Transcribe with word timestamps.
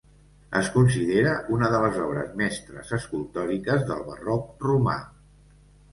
Es 0.59 0.69
considera 0.77 1.33
una 1.57 1.69
de 1.75 1.81
les 1.83 1.99
obres 2.07 2.33
mestres 2.41 2.95
escultòriques 2.99 3.87
del 3.91 4.05
Barroc 4.11 4.67
romà. 4.71 5.01